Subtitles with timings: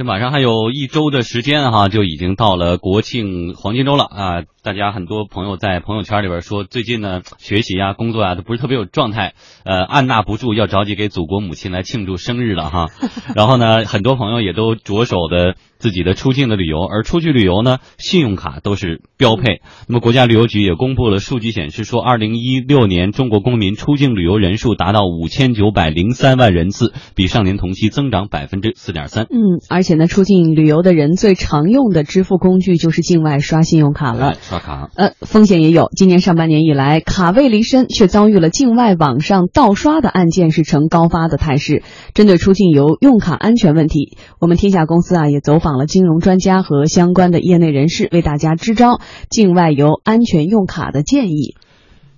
[0.00, 4.44] 这马上还有一周的时间哈，就已经到了国庆黄金周了啊！
[4.62, 12.86] 大家很多朋友在朋友圈里边说，最近呢学习啊、工作啊都不是特别有状态，呃，按捺不住要着急给祖国母亲来庆祝生日了哈。
[13.36, 19.62] 然后呢，很多朋友也都着手的自己的出境的旅游，而出去旅游呢，信用卡都是标配。
[19.88, 29.24] 那么国家旅游局也公布了数据显示说，二零一六年中国公民出境旅游人数达到五千九百零三万人次，比上年同期增长百分之四点三。
[29.24, 34.34] 嗯，而且呢，出境旅游的人最常用的支付工具就是境外刷信用卡了。
[34.42, 35.88] 刷卡，呃，风险也有。
[35.96, 41.82] 今年上半年以来，卡位离身却遭遇了境外网上盗刷的案件是呈高发的态势。
[42.12, 51.56] 针对出境游用卡安全问题，我们天下公司啊也走访了金融专家和相关的业内人士，为大家支招境外游安全用卡的建议。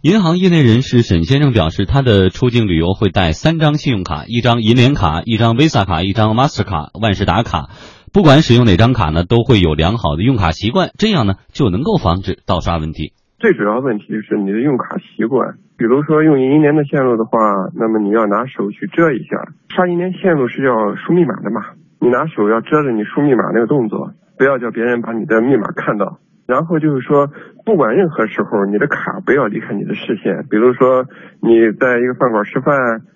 [0.01, 7.71] 银行业内人士沈先生表示，他的出境旅游会带三张信用卡：一张银联卡、一张 Visa 卡、一张 Master 卡、万事达卡。
[8.13, 13.15] 不管使用哪张卡呢，都会有良好的用卡习惯，这样呢就能够防止盗刷问题。
[13.39, 17.39] 最主要问题是你的用卡习惯，比如说用银联的线路的话，
[17.75, 19.55] 那么你要拿手去遮一下。
[19.75, 26.19] 刷银联线路是要输密码的嘛，你拿手要遮着你输密码那个动作，不要叫别人把你的密码看到。
[26.49, 27.31] 然后就是说，
[27.65, 30.45] 不管任何时候，你的卡不要离开你的视线。
[30.51, 31.07] 比如说
[31.41, 32.75] 你在一个饭馆吃饭，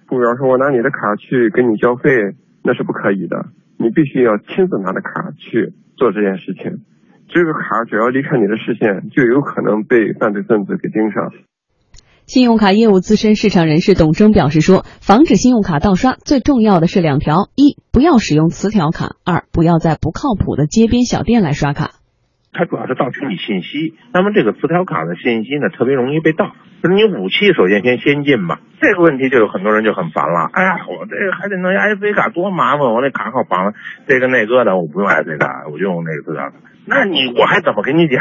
[0.08, 3.46] 服务员说我拿你的卡去给你交费，那是不可以的。
[3.76, 6.78] 你必须要亲自拿着卡去做这件事情，
[7.26, 11.32] 这个卡只要离开你的视线，就有可能被犯罪分子给盯上。
[12.26, 22.02] 信用卡业务资深市场人士董征表示说，防止信用卡盗刷最重要的是两条：一，不要使用磁条卡；二，不要在不靠谱的街边小店来刷卡。
[22.50, 26.50] 它主要是盗取你信息，那么这个磁条卡的信息呢，特别容易被盗。
[26.82, 30.50] 就是你武器首先先先进吧，这个问题就有很多人就很烦了。
[30.50, 32.90] 哎呀，我这个还得弄 IC 卡，多麻烦！
[32.90, 33.72] 我那卡号绑了
[34.08, 36.58] 这个那个的，我不用 IC 卡，我就用那个磁条卡。
[36.86, 38.18] 那你我还怎么跟你讲？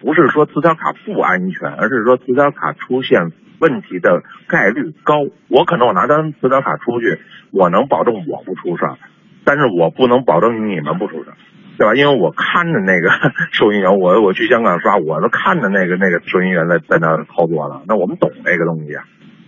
[0.00, 5.26] 不是说磁条卡不安全，而是说磁条卡出现问题的概率高。
[5.48, 7.18] 我可能我拿张磁条卡出去，
[7.50, 8.98] 我能保证我不出事儿，
[9.44, 11.36] 但是我不能保证你们不出事儿。
[11.78, 11.94] 对吧？
[11.94, 13.08] 因为我看着那个
[13.54, 17.82] 收银员，我我去香港刷，我都看着那个那个收银员在在那操作了。
[17.86, 19.04] 那我们懂这个东西啊，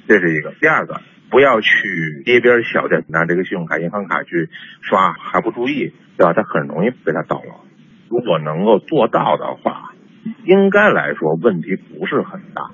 [0.07, 0.53] 这是一个。
[0.61, 4.49] 第二个，不要去街边小店拿这个信用卡、银行卡去
[4.81, 6.33] 刷，还不注意，对吧？
[6.33, 7.67] 他很容易被他盗了。
[8.09, 9.90] 如果能够做到的话，
[10.45, 12.71] 应该来说问题不是很大。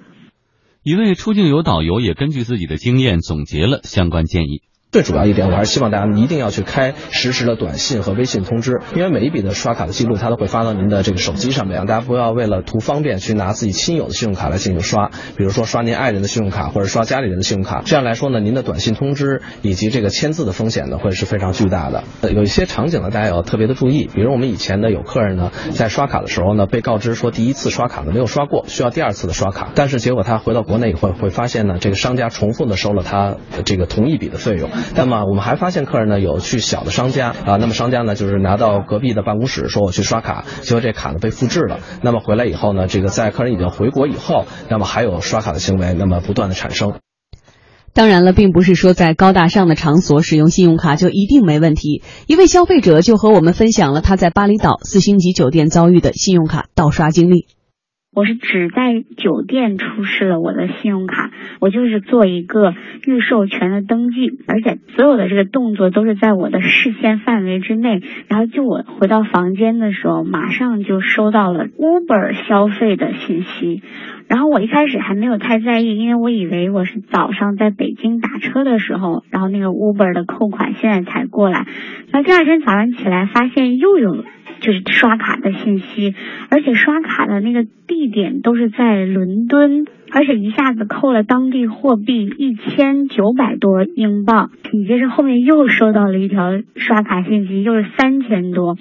[0.83, 4.63] 一位出境游导游也根据自己的经验总结了相关建议。
[4.93, 11.85] 最主要一点，我还是希望大家一定要去开实时的短信和微信通知，因为每一笔的刷卡的记录，它都会发到您的这个手机上面。
[11.85, 17.83] 大家不要为了图方便去拿自己亲友的信用卡来进行刷，比如说刷您爱人的信用卡或者刷家里人的信用卡。
[17.85, 22.05] 这样来说呢，您的短信通知以及这个签字的风险呢，会是非常巨大的。
[22.33, 33.37] 有一些场景呢，大家要特别的注意，比如我们以前呢有客人呢在刷卡的时候呢，被告知说第一次刷卡呢没有刷过，需要第二次的刷卡，但是结果他回到国内以后会发现呢，这个商家重复的收了他
[33.67, 34.71] 这个同一笔的费用。
[34.95, 41.81] 那么我们还发现客人呢有去小的商家啊，那么商家呢就是拿到隔壁的办公室说我去刷卡，结果这卡呢被复制了。
[42.03, 46.95] 那么回来以后呢，这个在客人已经回国以后，那么还有刷卡的行为，那么不断的产生。
[47.93, 52.03] 当然了，并不是说在高大上的场所使用信用卡就一定没问题。
[52.27, 57.56] 一位消费者就和我们分享了他在巴厘岛四星级酒店遭遇的信用卡盗刷经历。
[58.17, 62.73] 我是只在酒店出示了我的信用卡，我就是做一个
[63.07, 68.01] 预授权的登记，而且所有的这个动作都是在我的视线范围之内。
[68.29, 73.83] 然后就我回到房间的时候，马上就收到了 Uber 消费的信息。
[74.29, 81.67] 然后我一开始还没有太在意，因为我以为我是早上在北京打车的时候，然后那个 Uber 的扣款现在才过来。
[82.11, 84.25] 然后第二天早上起来，发现又有。
[84.59, 86.15] 就是刷卡的信息，
[86.49, 89.85] 而且刷卡的那个地点都是在伦敦，
[90.17, 98.79] 而且一下子扣了当地货币一千九百多英镑，紧接着后面又收到了一条刷卡信息，又是三千多。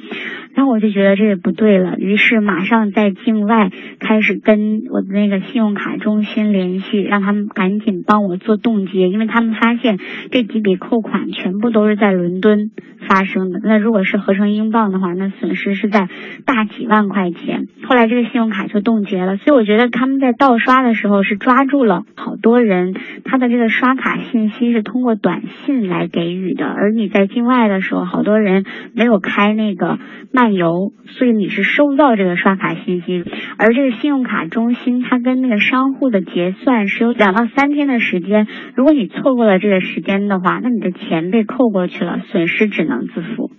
[0.54, 10.00] 然后我就觉得这也不对了，于是马上在境外开始跟我的那个信用卡中心联系，让他们赶紧帮我做冻结，因为他们发现
[10.32, 12.72] 这几笔扣款全部都是在伦敦
[13.10, 13.60] 发生的。
[13.62, 16.08] 那如果是合成英镑的话，那损失是在
[16.46, 17.68] 大几万块钱。
[17.84, 22.96] 后来这个信用卡就冻结了，所以我觉得他们在盗刷的时候是抓住了好多人，
[23.26, 28.64] 他的这个刷卡信息是通过短信来给予的，而你在境外的时候，好多人
[28.94, 30.00] 没有开那个。
[30.32, 33.24] 漫游，所以你是收不到这个刷卡信息，
[33.58, 38.46] 而这个信用卡中心它跟那个商户的结算是有两到三天的时间，
[38.76, 43.52] 如果你错过了这个时间的话，那你的钱被扣过去了，损失只能自负。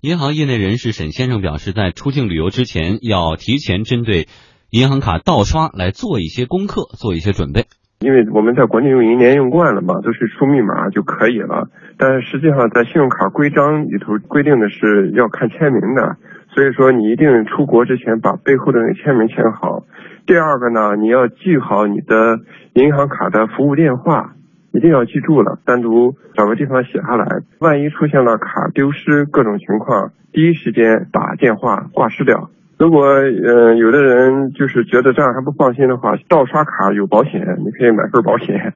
[0.00, 4.26] 银行业内人士沈先生表示，在出境旅游之前，要提前针对
[4.70, 7.66] 银行卡盗刷来做一些功课，做一些准备。
[7.98, 11.66] 因为我们在国内用银联用惯了嘛，都是输密码就可以了。
[11.98, 16.16] 但是实际上，在信用卡规章里头规定的是要看签名的，
[16.54, 19.82] 所以说你一定出国之前把背后的那个签名签好。
[20.24, 22.38] 第二个呢，你要记好你的
[22.74, 24.34] 银行卡的服务电话，
[24.72, 27.26] 一定要记住了，单独找个地方写下来。
[27.58, 32.50] 万一出现了卡丢失各种情况，第一时间打电话挂失掉。
[32.80, 38.72] 如果呃有的人就是觉得这样还不放心的话，盗刷卡有保险，你可以买份保险。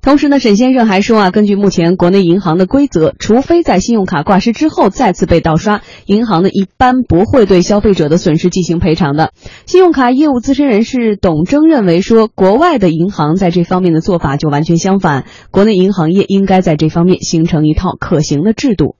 [0.00, 9.32] 同时呢，沈先生还说啊，根据目前国内银行的规则，除非在信用卡挂失之后再次被盗刷，银行呢一般不会对消费者的损失进行赔偿的。
[9.66, 18.96] 信用卡业务资深人士董征认为说，国外的银行在这方面的做法就完全相反，国内银行业应该在这方面形成一套可行的制度。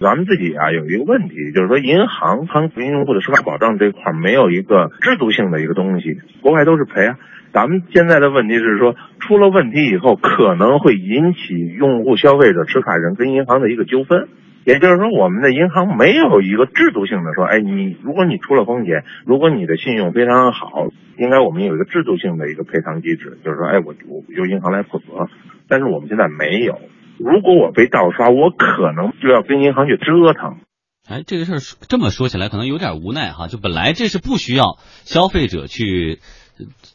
[0.00, 7.18] 咱们自己啊有一个问题，就是说银行它服用户的司法保障这块没有一个制度性的一个东西，国外都是赔啊。
[7.52, 14.28] 咱们现在的问题是说，出了问题以后可能会引起用户、消费者、持卡人跟银行的一个纠纷。
[14.64, 20.88] 也就是说，我们的银行没有一个制度性的说，哎，你如果你出了风险，如果你的信用非常好，
[21.18, 25.28] 应该我们有一个制度性的一个赔偿机制，就是说，哎，我我由银行来负责。
[25.68, 26.78] 但是我们现在没有。
[27.22, 30.60] 如果我被盗刷，我可能就要跟银行去折腾。
[31.06, 33.46] 哎，这个事儿这么说起来可能有点无奈哈。
[33.46, 36.20] 就本来这是不需要消费者去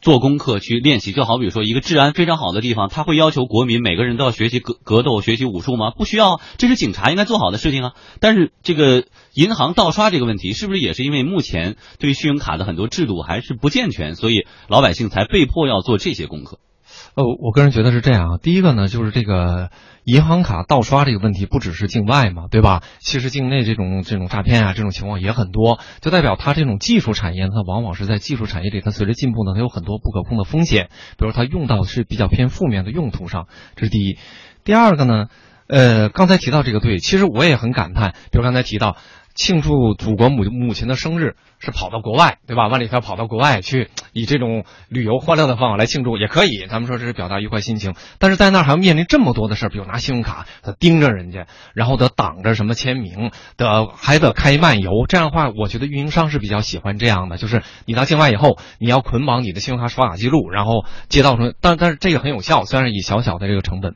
[0.02, 5.92] 做功课、去练习，就好比说一个治安非常好的地方，他会要求国民每个人都要学习格格斗、学习武术吗？
[5.92, 7.92] 不需要，这是警察应该做好的事情啊。
[8.20, 9.04] 但是这个
[9.36, 16.58] 银行盗刷这个问题，是不是也是因为目前对信用卡的很多制度还是不健全，所以老百姓才被迫要做这些功课？
[17.16, 18.38] 呃，我个人觉得是这样啊。
[18.42, 19.70] 第一个呢，就是这个
[20.04, 22.84] 银行卡盗刷这个问题，不只是境外嘛，对吧？
[23.00, 33.48] 其实境内这种这种诈骗啊，这种情况也很多，就代表它这种技术产业，它往往是在技术产业里，它随着进步呢，它有很多不可控的风险，比如它用到是比较偏负面的用途上，
[33.78, 34.18] 这是第一。
[34.66, 35.28] 第二个呢，
[35.68, 38.98] 呃，刚才提到这个对，其实我也很感叹，比如刚才提到。
[39.36, 42.68] 庆祝祖国母母亲的生日是跑到国外，对吧？
[42.70, 46.66] 万里挑跑到国外去，以这种旅游欢乐的方法来庆祝也可以。
[46.70, 54.92] 咱们说这是表达愉快心情，但是在那儿还要面临这么多的事儿，比如拿信用卡他盯着人家，然后得挡着什么签名，得还得开漫游。
[55.08, 63.96] 这样的话，我觉得运营商是比较喜欢这样的，就是你到境外以后，你要捆绑你的信用卡刷卡记录，然后街道上，但但是这个很有效，虽然以小小的这个成本。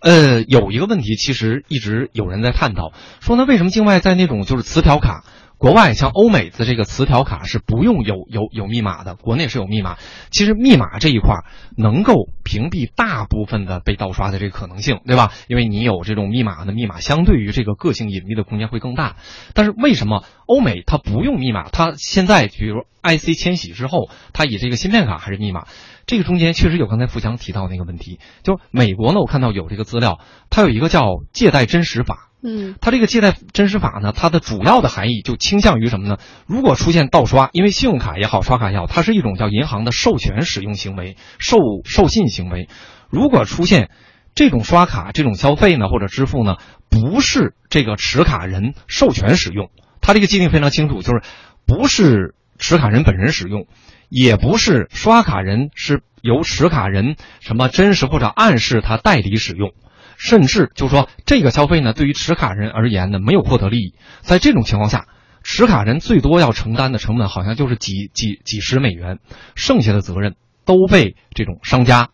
[0.00, 5.22] 呃，有一个问题，其实一直有人在探讨，说那，为什么境外在那种就是磁条卡，
[5.56, 9.98] 国外像欧美的这个磁条卡是不用有有有密码的，国内是有密码。
[10.32, 11.44] 其实密码这一块
[11.76, 15.30] 能够屏蔽大部分的被盗刷的这个可能性，对吧？
[15.46, 19.14] 因为你有这种密码的密码，相对于这个个性隐秘的空间会更大。
[19.52, 21.68] 但是为什么欧美它不用密码？
[21.70, 25.68] 它现在比如 IC 迁徙之后，它以这个芯片卡还是密码？
[26.06, 30.18] 这个中间确实有刚才富强提到那个问题，就美国呢，我看到有这个资料，
[30.50, 31.02] 它有一个叫
[31.32, 32.30] 借贷真实法。
[32.46, 36.18] 嗯，它这个借贷真实法呢，它的主要的含义就倾向于什么呢？
[36.46, 42.68] 如果出现盗刷，因为信用卡也好，刷卡也好，它是一种叫银行的授权使用行为、授授信行为。
[43.08, 43.88] 如果出现
[44.34, 46.56] 这种刷卡、这种消费呢，或者支付呢，
[46.90, 49.70] 不是这个持卡人授权使用，
[50.02, 51.22] 它这个界定非常清楚，就是
[51.64, 53.66] 不是持卡人本人使用。
[54.14, 59.72] 也不是刷卡人是由持卡人什么真实或者暗示他代理使用，
[60.16, 63.94] 甚至就说这个消费呢，对于持卡人而言呢，没有获得利益。
[64.20, 65.08] 在这种情况下，
[65.42, 69.18] 持卡人最多要承担的成本好像就是几几几十美元，
[69.56, 72.10] 剩下的责任都被这种商家、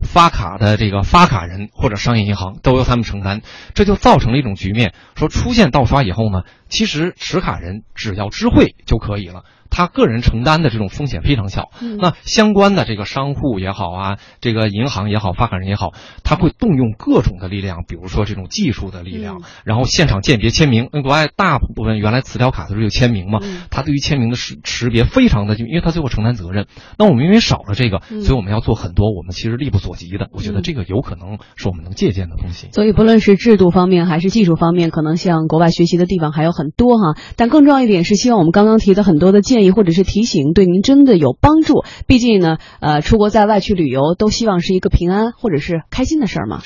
[0.00, 3.40] 发卡的这个发卡人或者商业银行都由他们承担。
[3.72, 9.44] 这就造成了一种局面，说出现盗刷以后呢，其实持卡人只要知会就可以了。
[9.68, 15.92] 他个人承担的这种风险非常小，那相关的这个商户也好啊，这个银行也好，发卡人也好，
[16.22, 20.88] 他会动用各种的力量，比如说这种技术的力量，然后现场鉴别签名。
[20.92, 26.68] 那国外大部分原来磁条卡都是有签名嘛，他对于签名的识识别非常的，因为他最后承担责任。
[26.96, 30.28] 那我们因为少了这个，所以我们要做很多我们其实力不所及的。
[30.32, 32.68] 我觉得这个有可能是我们能借鉴的东西。
[32.72, 37.14] 所以不论是制度方面还是技术方面，可能向国外学习的地方还有很多哈。
[37.36, 39.76] 但更重要一点是，希望我们刚刚提的很多的建议。
[39.76, 41.84] 或者是提醒，对您真的有帮助。
[42.06, 46.62] 毕竟呢，呃，出国在外去旅游，都希望是一个平安或者是开心的事儿嘛。